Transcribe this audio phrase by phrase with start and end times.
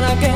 [0.00, 0.31] que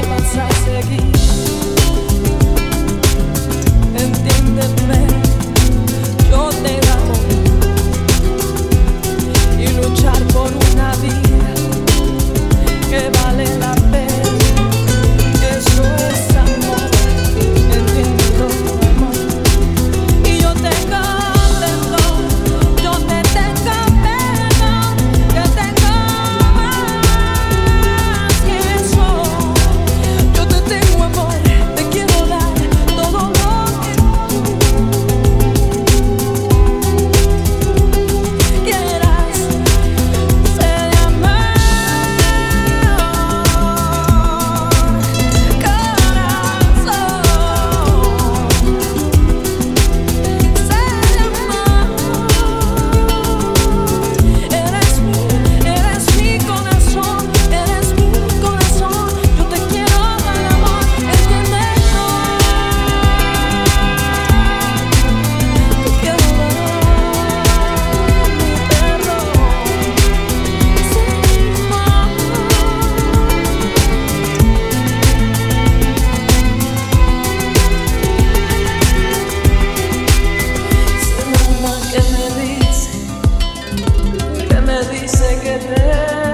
[85.47, 86.26] que me